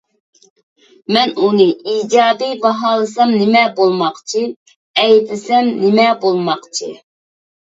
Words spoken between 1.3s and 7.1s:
ئۇنى ئىجابىي باھالىسام نېمە بولماقچى، ئەيىبلىسەم نېمە بولماقچى؟